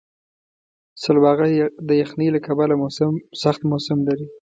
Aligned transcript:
سلواغه 1.03 1.45
د 1.87 1.89
یخنۍ 2.01 2.27
له 2.35 2.39
کبله 2.47 2.73
سخت 3.43 3.61
موسم 3.71 3.97
لري. 4.07 4.27